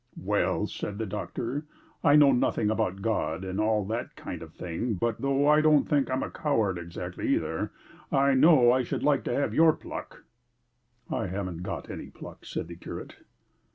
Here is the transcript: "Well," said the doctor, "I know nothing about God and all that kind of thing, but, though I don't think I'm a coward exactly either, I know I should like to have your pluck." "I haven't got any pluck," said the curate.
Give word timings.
"Well," 0.19 0.65
said 0.65 0.97
the 0.97 1.05
doctor, 1.05 1.67
"I 2.03 2.15
know 2.15 2.31
nothing 2.31 2.71
about 2.71 3.03
God 3.03 3.43
and 3.43 3.59
all 3.61 3.85
that 3.85 4.15
kind 4.15 4.41
of 4.41 4.51
thing, 4.51 4.95
but, 4.95 5.21
though 5.21 5.47
I 5.47 5.61
don't 5.61 5.87
think 5.87 6.09
I'm 6.09 6.23
a 6.23 6.31
coward 6.31 6.79
exactly 6.79 7.27
either, 7.27 7.71
I 8.11 8.33
know 8.33 8.71
I 8.71 8.81
should 8.81 9.03
like 9.03 9.23
to 9.25 9.35
have 9.35 9.53
your 9.53 9.73
pluck." 9.73 10.23
"I 11.11 11.27
haven't 11.27 11.61
got 11.61 11.87
any 11.91 12.07
pluck," 12.07 12.45
said 12.47 12.67
the 12.67 12.75
curate. 12.77 13.17